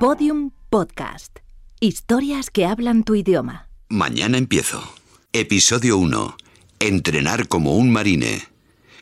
[0.00, 1.40] Podium Podcast.
[1.78, 3.68] Historias que hablan tu idioma.
[3.90, 4.82] Mañana empiezo.
[5.34, 6.38] Episodio 1.
[6.78, 8.40] Entrenar como un marine.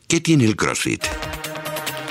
[0.09, 1.05] ¿Qué tiene el CrossFit?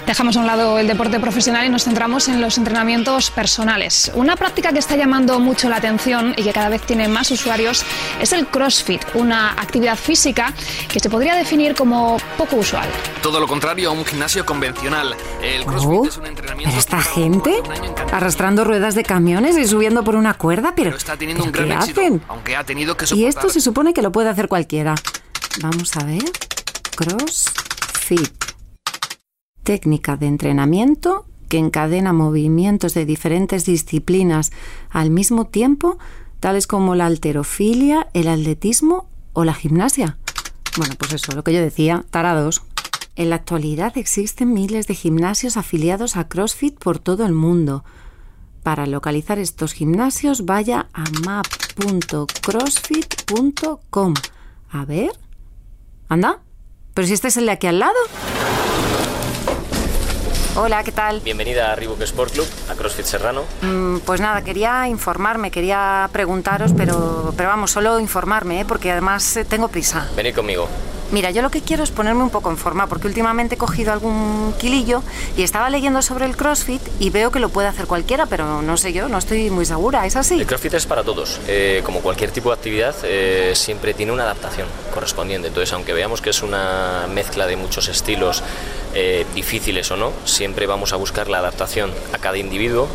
[0.09, 4.11] Dejamos a un lado el deporte profesional y nos centramos en los entrenamientos personales.
[4.15, 7.85] Una práctica que está llamando mucho la atención y que cada vez tiene más usuarios
[8.19, 10.55] es el CrossFit, una actividad física
[10.91, 12.89] que se podría definir como poco usual.
[13.23, 15.15] Todo lo contrario a un gimnasio convencional.
[15.43, 17.63] El CrossFit Oh, es un entrenamiento pero esta gente
[18.11, 21.67] arrastrando ruedas de camiones y subiendo por una cuerda, pero, pero está teniendo un ¿pero
[21.67, 22.23] gran ¿qué éxito, hacen?
[22.29, 24.95] aunque ha tenido que Y esto se supone que lo puede hacer cualquiera.
[25.61, 26.25] Vamos a ver.
[26.97, 28.33] CrossFit.
[29.69, 34.51] Técnica de entrenamiento que encadena movimientos de diferentes disciplinas
[34.89, 35.99] al mismo tiempo,
[36.41, 40.17] tales como la alterofilia, el atletismo o la gimnasia.
[40.79, 42.63] Bueno, pues eso, lo que yo decía, tarados.
[43.15, 47.85] En la actualidad existen miles de gimnasios afiliados a CrossFit por todo el mundo.
[48.63, 54.15] Para localizar estos gimnasios, vaya a map.crossfit.com.
[54.71, 55.11] A ver.
[56.09, 56.41] Anda.
[56.95, 57.99] Pero si este es el de aquí al lado.
[60.61, 61.21] Hola, ¿qué tal?
[61.21, 63.45] Bienvenida a Reebok Sport Club, a CrossFit Serrano.
[63.63, 68.65] Mm, Pues nada, quería informarme, quería preguntaros, pero, pero vamos, solo informarme, ¿eh?
[68.67, 70.09] porque además eh, tengo prisa.
[70.17, 70.69] Venid conmigo.
[71.11, 73.93] Mira, yo lo que quiero es ponerme un poco en forma, porque últimamente he cogido
[73.95, 75.03] algún kilillo
[75.39, 78.77] y estaba leyendo sobre el CrossFit y veo que lo puede hacer cualquiera, pero no
[78.77, 80.39] sé yo, no estoy muy segura, ¿es así?
[80.39, 81.41] El CrossFit es para todos.
[81.49, 85.49] Eh, como cualquier tipo de actividad, eh, siempre tiene una adaptación correspondiente.
[85.49, 88.43] Entonces, aunque veamos que es una mezcla de muchos estilos,
[89.01, 92.89] eh, difíciles o no, siempre vamos a buscar la adaptación a cada individuo,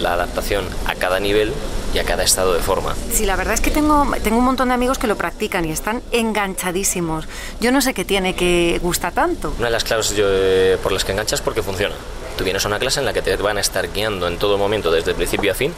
[0.00, 1.52] la adaptación a cada nivel
[1.92, 2.94] y a cada estado de forma.
[3.12, 5.72] Sí, la verdad es que tengo, tengo un montón de amigos que lo practican y
[5.72, 7.26] están enganchadísimos.
[7.60, 9.52] Yo no sé qué tiene que gusta tanto.
[9.58, 11.96] Una de las claves yo, eh, por las que enganchas porque funciona.
[12.36, 14.56] Tú vienes a una clase en la que te van a estar guiando en todo
[14.56, 15.74] momento, desde principio a fin,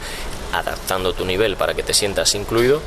[0.53, 2.79] adaptando tu nivel para que te sientas incluido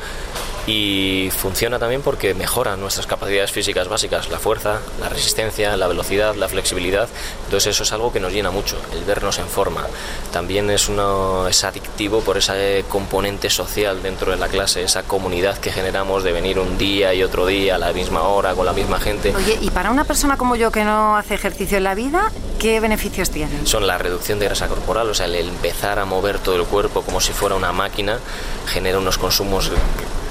[0.67, 6.35] y funciona también porque mejora nuestras capacidades físicas básicas, la fuerza, la resistencia, la velocidad,
[6.35, 7.09] la flexibilidad.
[7.45, 9.87] Entonces eso es algo que nos llena mucho, el vernos en forma.
[10.33, 15.59] También es, uno, es adictivo por ese componente social dentro de la clase, esa comunidad
[15.59, 18.73] que generamos de venir un día y otro día a la misma hora con la
[18.73, 19.35] misma gente.
[19.37, 22.81] Oye, y para una persona como yo que no hace ejercicio en la vida, ¿qué
[22.81, 23.67] beneficios tiene?
[23.67, 27.03] son la reducción de grasa corporal, o sea, el empezar a mover todo el cuerpo
[27.03, 28.19] como si fuera una máquina,
[28.67, 29.71] genera unos consumos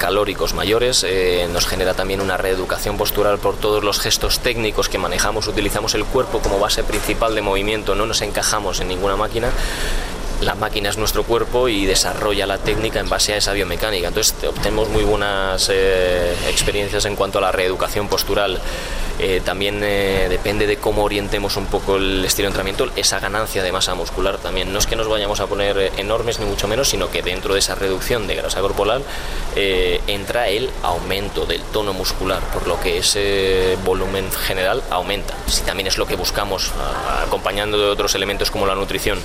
[0.07, 4.97] calóricos mayores, eh, nos genera también una reeducación postural por todos los gestos técnicos que
[4.97, 9.49] manejamos, utilizamos el cuerpo como base principal de movimiento, no nos encajamos en ninguna máquina.
[10.41, 14.09] La máquina es nuestro cuerpo y desarrolla la técnica en base a esa biomecánica.
[14.09, 18.59] Entonces te- obtenemos muy buenas eh, experiencias en cuanto a la reeducación postural.
[19.19, 23.63] Eh, también eh, depende de cómo orientemos un poco el estilo de entrenamiento, esa ganancia
[23.63, 24.73] de masa muscular también.
[24.73, 27.53] No es que nos vayamos a poner eh, enormes ni mucho menos, sino que dentro
[27.53, 29.03] de esa reducción de grasa corporal
[29.55, 35.35] entra el aumento del tono muscular, por lo que ese volumen general aumenta.
[35.45, 36.71] Si también es lo que buscamos,
[37.25, 39.19] acompañando de otros elementos como la nutrición.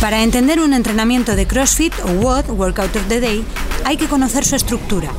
[0.00, 3.44] Para entender un entrenamiento de CrossFit o WOD, Workout of the Day,
[3.84, 5.10] hay que conocer su estructura.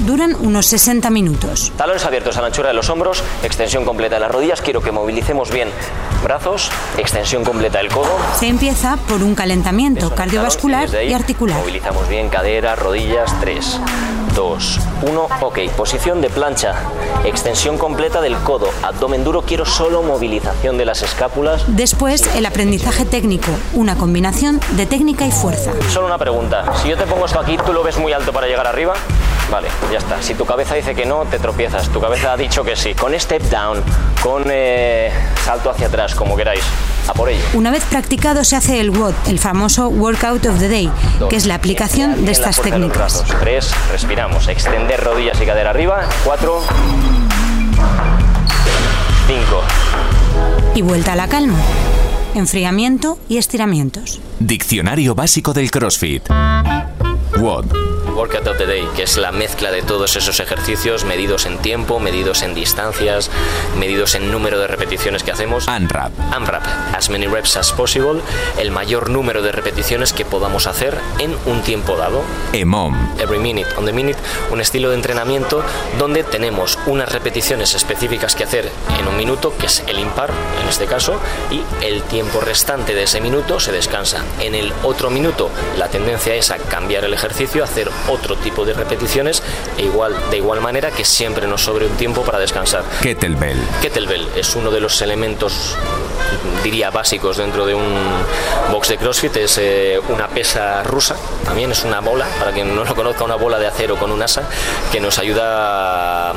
[0.00, 1.72] Duran unos 60 minutos.
[1.76, 4.60] Talones abiertos a la anchura de los hombros, extensión completa de las rodillas.
[4.60, 5.70] Quiero que movilicemos bien
[6.22, 8.10] brazos, extensión completa del codo.
[8.38, 11.58] Se empieza por un calentamiento Eso, cardiovascular ahí y articular.
[11.58, 13.34] Movilizamos bien cadera, rodillas.
[13.40, 13.80] 3,
[14.34, 15.28] 2, 1.
[15.40, 16.74] Ok, posición de plancha.
[17.24, 18.68] Extensión completa del codo.
[18.82, 19.42] Abdomen duro.
[19.42, 21.64] Quiero solo movilización de las escápulas.
[21.68, 25.72] Después, el aprendizaje técnico, una combinación de técnica y fuerza.
[25.90, 26.64] Solo una pregunta.
[26.82, 28.94] Si yo te pongo esto aquí, ¿tú lo ves muy alto para llegar arriba?
[29.50, 30.22] Vale, ya está.
[30.22, 31.88] Si tu cabeza dice que no, te tropiezas.
[31.88, 32.94] Tu cabeza ha dicho que sí.
[32.94, 33.82] Con step down,
[34.22, 35.12] con eh,
[35.44, 36.64] salto hacia atrás, como queráis.
[37.06, 37.44] A por ello.
[37.52, 40.90] Una vez practicado se hace el WOD, el famoso Workout of the Day,
[41.28, 43.24] que es la aplicación de estas técnicas.
[43.40, 44.48] Tres, respiramos.
[44.48, 46.08] Extender rodillas y cadera arriba.
[46.24, 46.62] Cuatro.
[49.26, 49.62] Cinco.
[50.74, 51.58] Y vuelta a la calma.
[52.34, 54.20] Enfriamiento y estiramientos.
[54.40, 56.28] Diccionario básico del CrossFit.
[57.38, 57.93] WOD.
[58.14, 61.98] Workout of the Day, que es la mezcla de todos esos ejercicios medidos en tiempo,
[61.98, 63.30] medidos en distancias,
[63.76, 65.66] medidos en número de repeticiones que hacemos.
[65.68, 66.12] ANRAP.
[66.32, 66.64] AMRAP,
[66.94, 68.20] as many reps as possible,
[68.58, 72.22] el mayor número de repeticiones que podamos hacer en un tiempo dado.
[72.52, 72.94] EMOM.
[73.18, 74.18] Every minute on the minute,
[74.50, 75.62] un estilo de entrenamiento
[75.98, 78.70] donde tenemos unas repeticiones específicas que hacer
[79.00, 80.30] en un minuto, que es el impar
[80.62, 81.20] en este caso,
[81.50, 84.22] y el tiempo restante de ese minuto se descansa.
[84.40, 88.74] En el otro minuto la tendencia es a cambiar el ejercicio, hacer otro tipo de
[88.74, 89.42] repeticiones
[89.78, 92.84] e igual, de igual manera que siempre nos sobre un tiempo para descansar.
[93.00, 93.58] Kettlebell.
[93.80, 95.76] Kettlebell es uno de los elementos
[96.62, 97.84] diría, básicos dentro de un
[98.70, 102.84] box de CrossFit es eh, una pesa rusa, también es una bola, para quien no
[102.84, 104.48] lo conozca, una bola de acero con un asa
[104.90, 106.34] que nos ayuda a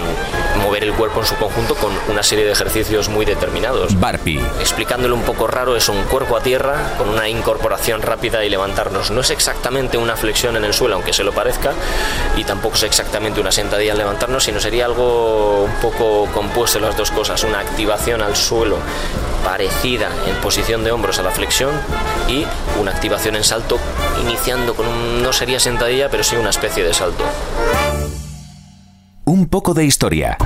[0.68, 3.98] mover el cuerpo en su conjunto con una serie de ejercicios muy determinados.
[3.98, 4.38] Barpi.
[4.60, 9.10] Explicándolo un poco raro, es un cuerpo a tierra con una incorporación rápida y levantarnos.
[9.10, 11.72] No es exactamente una flexión en el suelo, aunque se lo parezca,
[12.36, 16.86] y tampoco es exactamente una sentadilla al levantarnos, sino sería algo un poco compuesto de
[16.86, 18.78] las dos cosas, una activación al suelo
[19.46, 21.72] parecida en posición de hombros a la flexión
[22.28, 22.46] y
[22.78, 23.80] una activación en salto
[24.22, 27.24] iniciando con un, no sería sentadilla, pero sí una especie de salto.
[29.28, 30.38] Un poco de historia.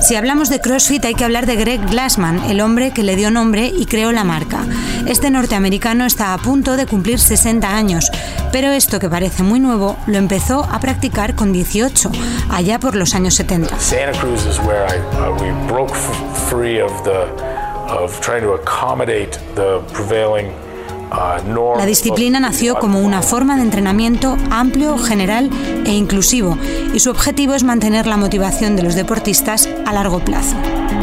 [0.00, 3.30] Si hablamos de CrossFit hay que hablar de Greg Glassman, el hombre que le dio
[3.30, 4.64] nombre y creó la marca.
[5.06, 8.10] Este norteamericano está a punto de cumplir 60 años,
[8.52, 12.10] pero esto que parece muy nuevo lo empezó a practicar con 18,
[12.48, 13.78] allá por los años 70.
[13.78, 15.50] Santa Cruz I, uh, we
[21.10, 25.50] La disciplina nació como una forma de entrenamiento amplio, general
[25.84, 26.56] e inclusivo,
[26.94, 30.56] y su objetivo es mantener la motivación de los deportistas a largo plazo.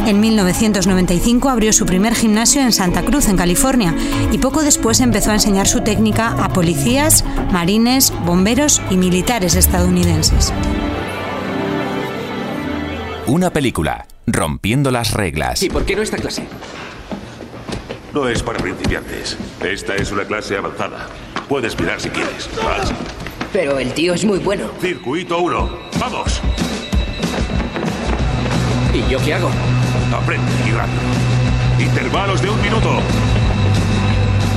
[0.06, 3.94] En 1995 abrió su primer gimnasio en Santa Cruz, en California,
[4.32, 10.52] y poco después empezó a enseñar su técnica a policías, marines, bomberos y militares estadounidenses.
[13.26, 14.06] Una película.
[14.26, 15.62] Rompiendo las reglas.
[15.62, 16.46] ¿Y por qué no esta clase?
[18.18, 19.38] No es para principiantes.
[19.64, 21.06] Esta es una clase avanzada.
[21.48, 22.50] Puedes mirar si quieres.
[22.64, 22.92] Vas.
[23.52, 24.72] Pero el tío es muy bueno.
[24.80, 25.78] Circuito 1.
[26.00, 26.40] ¡Vamos!
[28.92, 29.48] ¿Y yo qué hago?
[30.12, 30.98] Aprende y rápido.
[31.78, 32.98] Intervalos de un minuto.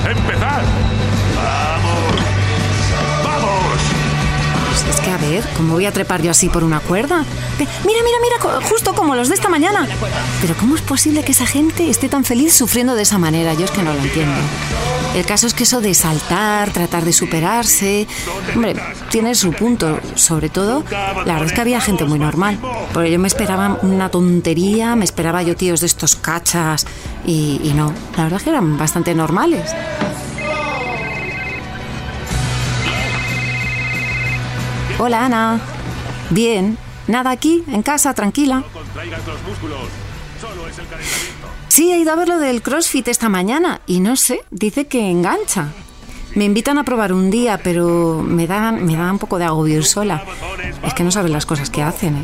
[0.10, 0.64] ¡Empezar!
[1.36, 1.36] ¡Vamos!
[1.36, 1.81] ¡Vamos!
[4.84, 7.24] Pues es que a ver, ¿cómo voy a trepar yo así por una cuerda?
[7.60, 9.88] Mira, mira, mira, justo como los de esta mañana.
[10.42, 13.54] Pero ¿cómo es posible que esa gente esté tan feliz sufriendo de esa manera?
[13.54, 14.36] Yo es que no lo entiendo.
[15.16, 18.08] El caso es que eso de saltar, tratar de superarse,
[18.56, 18.76] hombre,
[19.10, 20.00] tiene su punto.
[20.16, 22.58] Sobre todo, la verdad es que había gente muy normal.
[22.94, 26.86] Porque yo me esperaba una tontería, me esperaba yo tíos de estos cachas
[27.26, 29.70] y, y no, la verdad es que eran bastante normales.
[35.04, 35.60] Hola Ana.
[36.30, 36.78] Bien.
[37.08, 38.64] Nada aquí, en casa, tranquila.
[41.70, 45.10] Sí, he ido a ver lo del CrossFit esta mañana y no sé, dice que
[45.10, 45.70] engancha.
[46.36, 49.78] Me invitan a probar un día, pero me da, me da un poco de agobio
[49.78, 50.24] ir sola.
[50.84, 52.18] Es que no saben las cosas que hacen.
[52.18, 52.24] ¿eh?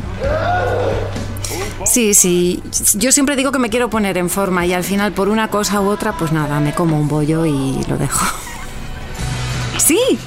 [1.84, 2.62] Sí, sí,
[2.94, 5.80] yo siempre digo que me quiero poner en forma y al final por una cosa
[5.80, 8.24] u otra, pues nada, me como un bollo y lo dejo.
[9.78, 10.18] Sí,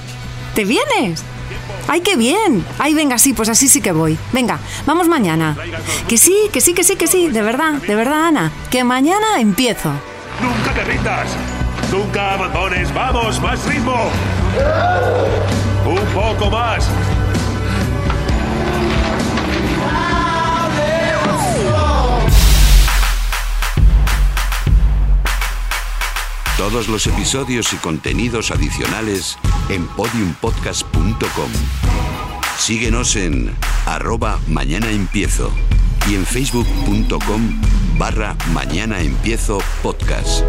[0.55, 1.23] ¿te vienes?
[1.93, 2.65] ¡Ay, qué bien!
[2.79, 4.17] Ay, venga, sí, pues así sí que voy.
[4.31, 5.57] Venga, vamos mañana.
[6.07, 8.49] Que sí, que sí, que sí, que sí, de verdad, de verdad, Ana.
[8.69, 9.91] Que mañana empiezo.
[10.41, 11.27] ¡Nunca te rindas!
[11.91, 12.93] ¡Nunca abandones!
[12.93, 13.41] ¡Vamos!
[13.41, 14.09] ¡Más ritmo!
[15.85, 16.87] ¡Un poco más!
[26.61, 29.35] Todos los episodios y contenidos adicionales
[29.69, 31.51] en podiumpodcast.com.
[32.55, 33.51] Síguenos en
[33.87, 35.51] arroba mañana empiezo
[36.07, 37.59] y en facebook.com
[37.97, 40.43] barra mañana empiezo podcast.